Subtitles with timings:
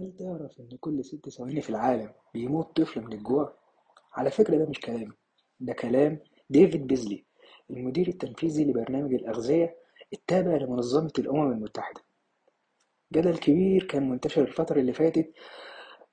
[0.00, 3.54] هل تعرف إن كل ست ثواني في العالم بيموت طفل من الجوع؟
[4.12, 5.12] على فكرة ده مش كلامي،
[5.60, 7.24] ده كلام ديفيد بيزلي
[7.70, 9.76] المدير التنفيذي لبرنامج الأغذية
[10.12, 12.00] التابع لمنظمة الأمم المتحدة.
[13.12, 15.32] جدل كبير كان منتشر الفترة اللي فاتت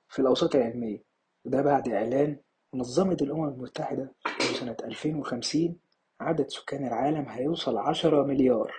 [0.08, 1.02] في الأوساط العلمية،
[1.44, 2.40] وده بعد إعلان
[2.72, 5.78] منظمة الأمم المتحدة إن سنة 2050
[6.20, 8.72] عدد سكان العالم هيوصل عشرة مليار،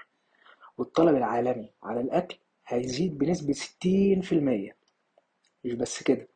[0.78, 2.38] والطلب العالمي على الأكل
[2.68, 4.77] هيزيد بنسبة ستين في المية.
[5.66, 6.28] مش بس كده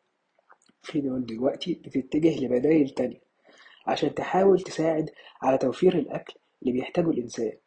[0.81, 3.21] في دول دلوقتي بتتجه لبدايل تانية
[3.87, 5.09] عشان تحاول تساعد
[5.41, 7.57] على توفير الأكل اللي بيحتاجه الإنسان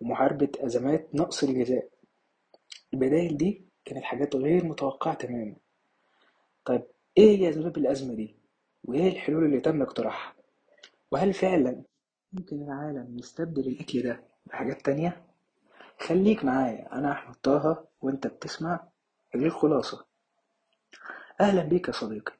[0.00, 1.88] ومحاربة أزمات نقص الغذاء
[2.94, 5.56] البدايل دي كانت حاجات غير متوقعة تماما
[6.64, 6.82] طيب
[7.18, 8.36] إيه هي أسباب الأزمة دي؟
[8.84, 10.34] وإيه الحلول اللي تم اقتراحها؟
[11.10, 11.82] وهل فعلا
[12.32, 15.24] ممكن العالم يستبدل الأكل ده بحاجات تانية؟
[15.98, 18.88] خليك معايا أنا أحمد طه وأنت بتسمع
[19.34, 20.06] الخلاصة
[21.40, 22.32] أهلا بيك يا صديقي.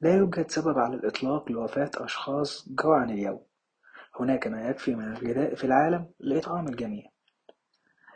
[0.00, 3.44] لا يوجد سبب على الإطلاق لوفاة أشخاص جوعا اليوم.
[4.20, 7.10] هناك ما يكفي من الغذاء في العالم لإطعام الجميع.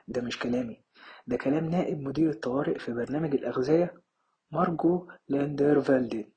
[0.09, 0.85] ده مش كلامي.
[1.27, 3.95] ده كلام نائب مدير الطوارئ في برنامج الأغذية
[4.51, 6.33] مارجو لاندرفالدين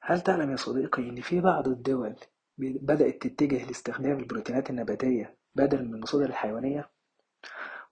[0.00, 2.16] هل تعلم يا صديقي إن في بعض الدول
[2.58, 6.90] بدأت تتجه لاستخدام البروتينات النباتية بدلا من المصادر الحيوانية؟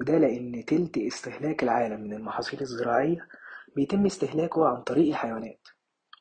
[0.01, 3.29] وده لأن تلت استهلاك العالم من المحاصيل الزراعية
[3.77, 5.69] بيتم استهلاكه عن طريق الحيوانات.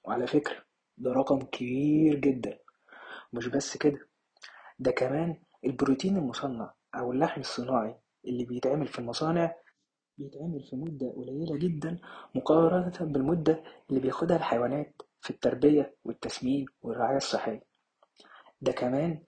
[0.06, 0.58] وعلى فكرة
[0.98, 2.60] ده رقم كبير جدا.
[3.34, 4.08] مش بس كده
[4.80, 9.56] ده كمان البروتين المصنع أو اللحم الصناعي اللي بيتعمل في المصانع
[10.18, 12.00] بيتعمل في مدة قليلة جدا
[12.36, 17.64] مقارنة بالمدة اللي بياخدها الحيوانات في التربية والتسمين والرعاية الصحية.
[18.62, 19.24] ده كمان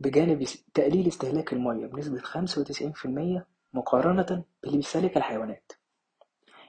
[0.00, 5.72] بجانب تقليل استهلاك المية بنسبة خمسة وتسعين في المية مقارنة باللي بيستهلك الحيوانات.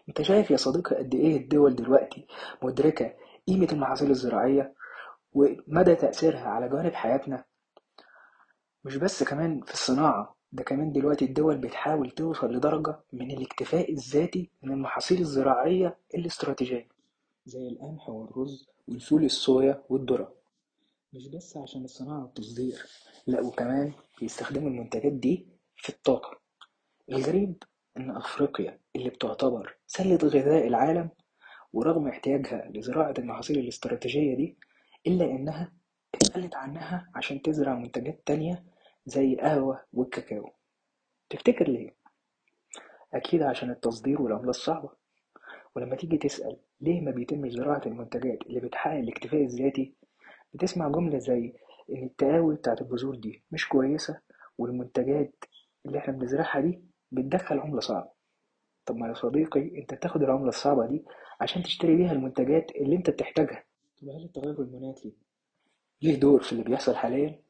[0.10, 2.28] أنت شايف يا صديقي قد إيه الدول دلوقتي
[2.64, 3.14] مدركة
[3.48, 4.74] قيمة المحاصيل الزراعية
[5.34, 7.44] ومدى تأثيرها على جوانب حياتنا؟
[8.86, 14.50] مش بس كمان في الصناعة ده كمان دلوقتي الدول بتحاول توصل لدرجة من الاكتفاء الذاتي
[14.64, 16.88] من المحاصيل الزراعية الاستراتيجية
[17.46, 20.34] زي القمح والرز والفول الصويا والذرة.
[21.14, 22.86] مش بس عشان الصناعة والتصدير
[23.28, 26.40] لا وكمان بيستخدموا المنتجات دي في الطاقة.
[27.12, 27.64] الغريب
[27.98, 31.10] إن أفريقيا اللي بتعتبر سلة غذاء العالم
[31.74, 34.58] ورغم احتياجها لزراعة المحاصيل الاستراتيجية دي
[35.08, 35.72] إلا إنها
[36.16, 38.64] اتقلت عنها عشان تزرع منتجات تانية
[39.06, 40.50] زي القهوة والكاكاو
[41.30, 41.96] تفتكر ليه؟
[43.14, 44.90] أكيد عشان التصدير والعملة الصعبة
[45.76, 49.94] ولما تيجي تسأل ليه ما بيتمش زراعة المنتجات اللي بتحقق الاكتفاء الذاتي
[50.54, 51.54] بتسمع جملة زي
[51.90, 54.20] إن التقاوي بتاعت البذور دي مش كويسة
[54.58, 55.36] والمنتجات
[55.86, 56.82] اللي إحنا بنزرعها دي
[57.12, 58.10] بتدخل عملة صعبة.
[58.86, 61.06] طب ما يا صديقي انت بتاخد العملة الصعبة دي
[61.42, 63.64] عشان تشتري بيها المنتجات اللي انت بتحتاجها.
[64.02, 65.14] طب هل التغير المناخي
[66.02, 67.42] ليه دور في اللي بيحصل حاليا؟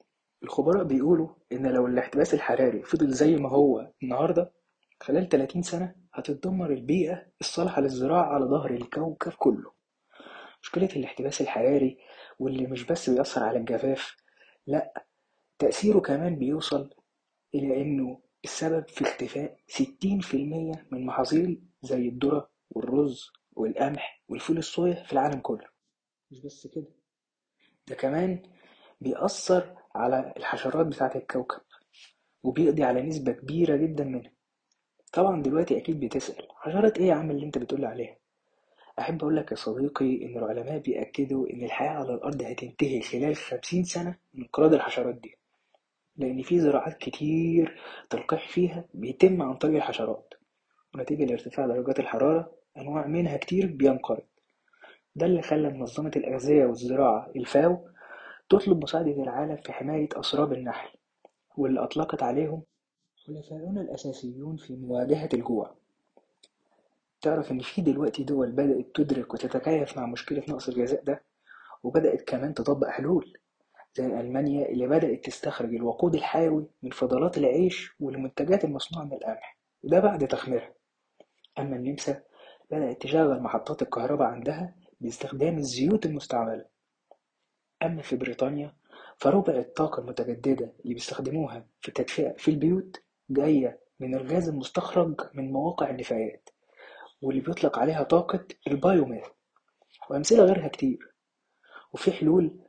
[0.44, 4.54] الخبراء بيقولوا إن لو الاحتباس الحراري فضل زي ما هو النهاردة
[5.02, 9.72] خلال 30 سنة هتتدمر البيئة الصالحة للزراعة على ظهر الكوكب كله.
[10.64, 11.98] مشكلة الاحتباس الحراري
[12.40, 14.16] واللي مش بس بيأثر على الجفاف
[14.68, 15.06] لأ
[15.60, 16.90] تأثيره كمان بيوصل
[17.56, 20.35] إلى إنه السبب في اختفاء 60%
[20.91, 25.68] من محاصيل زي الذرة والرز والقمح والفول الصويا في العالم كله.
[26.31, 26.88] مش بس كده
[27.88, 28.41] ده كمان
[29.01, 31.62] بيأثر على الحشرات بتاعة الكوكب
[32.44, 34.31] وبيقضي على نسبة كبيرة جدا منها.
[35.13, 38.18] طبعا دلوقتي أكيد بتسأل حشرات إيه يا عم اللي أنت بتقول عليها؟
[39.00, 43.84] أحب أقول لك يا صديقي إن العلماء بيأكدوا إن الحياة على الأرض هتنتهي خلال خمسين
[43.84, 45.38] سنة من انقراض الحشرات دي.
[46.18, 50.34] لأن في زراعات كتير تلقيح فيها بيتم عن طريق الحشرات.
[50.96, 54.24] ونتيجة لارتفاع درجات الحرارة أنواع منها كتير بينقرض.
[55.16, 57.88] ده اللي خلى منظمة الأغذية والزراعة الفاو
[58.50, 60.90] تطلب مساعدة العالم في حماية أسراب النحل
[61.58, 62.64] واللي أطلقت عليهم
[63.28, 65.76] حلفاؤنا الأساسيون في مواجهة الجوع.
[67.22, 71.24] تعرف إن في دلوقتي دول بدأت تدرك وتتكيف مع مشكلة نقص الغذاء ده
[71.84, 73.38] وبدأت كمان تطبق حلول.
[73.94, 80.00] زي ألمانيا اللي بدأت تستخرج الوقود الحيوي من فضلات العيش والمنتجات المصنوعة من القمح وده
[80.00, 80.74] بعد تخميرها.
[81.60, 82.24] أما النمسا
[82.72, 86.66] بدأت تشغل محطات الكهرباء عندها باستخدام الزيوت المستعملة.
[87.84, 88.76] أما في بريطانيا
[89.18, 95.90] فربع الطاقة المتجددة اللي بيستخدموها في التدفئة في البيوت جاية من الغاز المستخرج من مواقع
[95.90, 96.50] النفايات
[97.22, 99.25] واللي بيطلق عليها طاقة ال biomass
[100.10, 101.14] وأمثلة غيرها كتير.
[101.94, 102.60] وفي حلول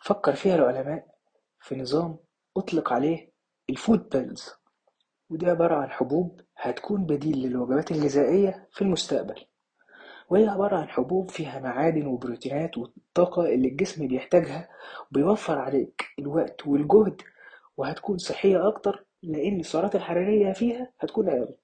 [0.00, 1.06] فكر فيها العلماء
[1.60, 2.18] في نظام
[2.56, 3.30] أطلق عليه
[3.70, 4.50] ال food pills.
[5.30, 9.44] ودي عبارة عن حبوب هتكون بديل للوجبات الغذائية في المستقبل.
[10.30, 14.68] وهي عبارة عن حبوب فيها معادن وبروتينات والطاقة اللي الجسم بيحتاجها
[15.10, 17.22] وبيوفر عليك الوقت والجهد
[17.76, 21.54] وهتكون صحية أكتر لأن السعرات الحرارية فيها هتكون أقل.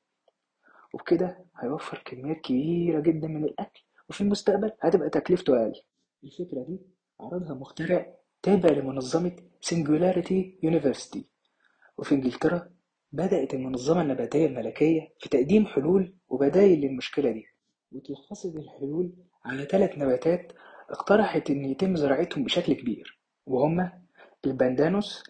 [0.95, 5.81] وبكده هيوفر كميات كبيرة جدا من الأكل وفي المستقبل هتبقى تكلفته أقل.
[6.25, 6.81] الفكرة دي
[7.21, 8.15] عرضها مخترع
[8.47, 11.19] تابع لمنظمة Singularity University
[11.99, 12.71] وفي إنجلترا
[13.13, 17.47] بدأت المنظمة النباتية الملكية في تقديم حلول وبدائل للمشكلة دي.
[17.93, 19.13] وتلخصت الحلول
[19.45, 20.53] على ثلاث نباتات
[20.91, 23.93] اقترحت إن يتم زراعتهم بشكل كبير وهما
[24.45, 25.25] البندانوس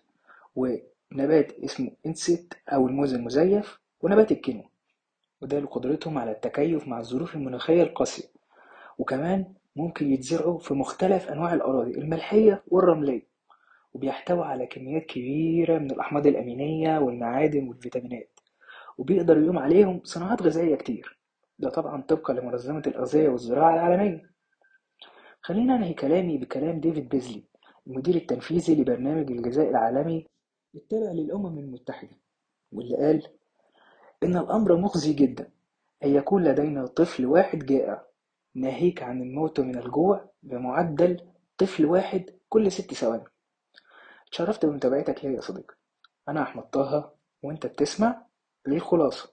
[0.56, 4.64] ونبات اسمه إنسيت أو الموز المزيف ونبات الكينو.
[5.42, 8.28] وده لقدرتهم على التكيف مع الظروف المناخية القاسية.
[8.98, 13.26] وكمان ممكن يتزرعوا في مختلف أنواع الأراضي الملحية والرملية.
[13.94, 18.40] وبيحتوي على كميات كبيرة من الأحماض الأمينية والمعادن والفيتامينات.
[18.98, 21.18] وبيقدر يقوم عليهم صناعات غذائية كتير.
[21.58, 24.30] ده طبعا طبقا لمنظمة الأغذية والزراعة العالمية.
[25.42, 27.44] خلينا أنهي كلامي بكلام ديفيد بيزلي
[27.86, 30.26] المدير التنفيذي لبرنامج الغذاء العالمي
[30.74, 32.16] التابع للأمم المتحدة
[32.72, 33.22] واللي قال
[34.22, 35.50] إن الأمر مخزي جدا
[36.04, 38.04] أن يكون لدينا طفل واحد جائع
[38.56, 41.20] ناهيك عن الموت من الجوع بمعدل
[41.58, 43.24] طفل واحد كل ست ثواني.
[44.28, 45.74] اتشرفت بمتابعتك ليا يا صديقي.
[46.28, 48.26] أنا أحمد طه وأنت بتسمع
[48.66, 49.32] للخلاصة.